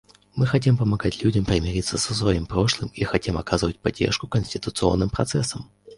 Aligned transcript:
Мы 0.35 0.47
хотим 0.47 0.77
помогать 0.77 1.21
людям 1.21 1.45
примириться 1.45 1.99
со 1.99 2.15
своим 2.15 2.47
прошлым 2.47 2.89
и 2.95 3.03
хотим 3.03 3.37
оказывать 3.37 3.77
поддержку 3.77 4.27
конституционным 4.27 5.11
процессам. 5.11 5.69